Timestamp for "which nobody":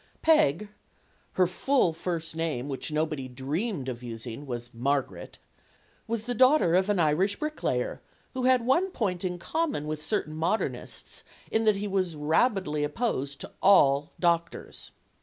2.67-3.27